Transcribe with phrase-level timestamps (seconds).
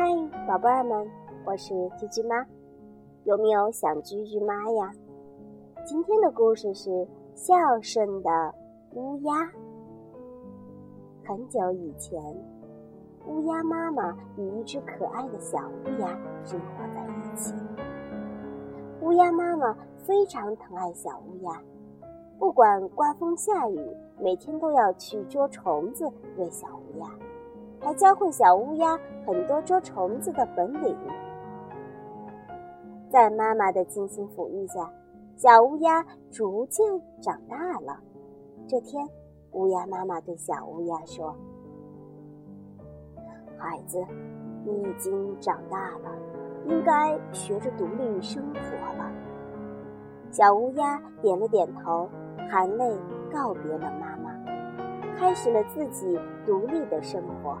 [0.00, 0.04] 嗨，
[0.46, 1.10] 宝贝儿们，
[1.44, 2.46] 我是居居妈。
[3.24, 4.92] 有没有想居居妈呀？
[5.84, 7.04] 今天的故事是
[7.34, 8.54] 孝顺的
[8.94, 9.32] 乌鸦。
[11.24, 12.22] 很久以前，
[13.26, 17.52] 乌鸦妈妈与一只可爱的小乌鸦生活在一起。
[19.00, 21.60] 乌鸦妈妈非常疼爱小乌鸦，
[22.38, 27.10] 不管刮风下雨，每天都要去捉虫子喂小乌鸦。
[27.80, 30.96] 还教会小乌鸦很多捉虫子的本领。
[33.10, 34.90] 在妈妈的精心抚育下，
[35.36, 36.84] 小乌鸦逐渐
[37.20, 37.98] 长大了。
[38.66, 39.08] 这天，
[39.52, 41.34] 乌鸦妈妈对小乌鸦说
[43.56, 44.04] ：“孩子，
[44.64, 46.10] 你已经长大了，
[46.66, 48.58] 应该学着独立生活
[48.98, 49.10] 了。”
[50.30, 52.06] 小乌鸦点了点头，
[52.50, 52.94] 含泪
[53.32, 54.27] 告别了妈妈。
[55.18, 57.58] 开始了自己独立的生活。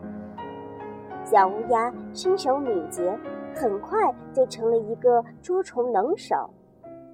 [1.24, 3.18] 小乌鸦身手敏捷，
[3.52, 3.98] 很快
[4.32, 6.36] 就成了一个捉虫能手。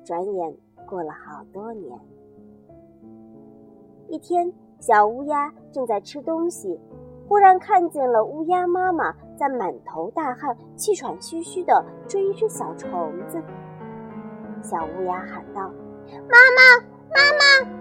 [0.04, 0.54] 转眼
[0.86, 1.98] 过了好多年。
[4.08, 6.78] 一天，小乌鸦正在吃东西，
[7.26, 13.42] 忽然看见了乌鸦妈妈在满头大汗、气喘吁吁地追一只小虫子。
[14.62, 15.62] 小乌鸦喊道
[16.28, 17.72] ：“妈妈，妈妈！”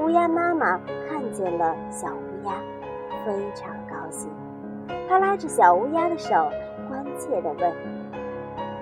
[0.00, 0.80] 乌鸦妈妈
[1.32, 2.52] 见了小乌鸦，
[3.24, 4.30] 非常高兴。
[5.08, 6.34] 他拉着小乌鸦的手，
[6.88, 7.72] 关切地问：“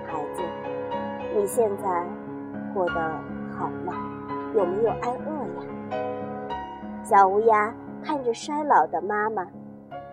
[0.05, 0.41] 孩子，
[1.35, 2.05] 你现在
[2.73, 2.93] 过得
[3.51, 3.93] 好吗？
[4.55, 5.63] 有没有挨饿呀？”
[7.03, 9.43] 小乌鸦看着衰老的妈妈，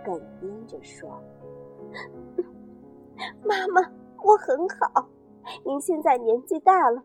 [0.04, 1.08] 哽咽着说
[3.42, 3.80] ：“妈妈，
[4.22, 5.08] 我很好。
[5.64, 7.02] 您现在年纪大了，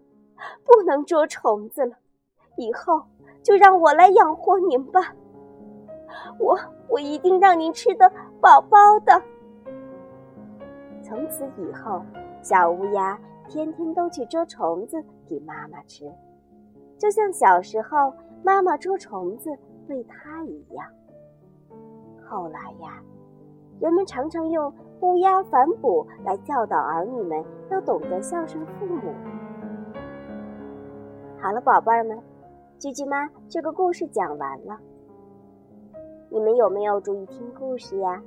[0.64, 1.96] 不能捉虫子了，
[2.58, 3.04] 以后……”
[3.42, 5.14] 就让我来养活您吧，
[6.40, 8.10] 我我一定让您吃得
[8.42, 9.22] 饱饱的。
[11.02, 12.02] 从此以后，
[12.42, 16.06] 小乌鸦天天都去捉虫子给妈妈吃，
[16.98, 18.14] 就像小时候
[18.44, 19.50] 妈妈捉虫子
[19.88, 20.86] 喂它一样。
[22.30, 23.02] 后来呀，
[23.80, 24.72] 人们常常用
[25.02, 29.14] “乌鸦反哺”来教导儿女们要懂得孝顺父母。
[31.42, 32.22] 好了，宝贝儿们。
[32.80, 34.80] 鸡鸡妈，这个故事讲完了，
[36.30, 38.24] 你们有没有注意听故事呀？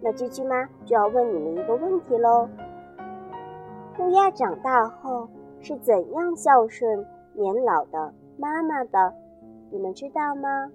[0.00, 2.48] 那鸡鸡妈就要问你们一个问题喽：
[3.98, 7.04] 乌鸦长大后是怎样孝顺
[7.34, 9.12] 年老的妈妈的？
[9.72, 10.70] 你们知道吗？